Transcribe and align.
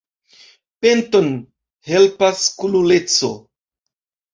Penton 0.85 1.29
helpas 1.93 2.43
kunuleco. 2.59 3.35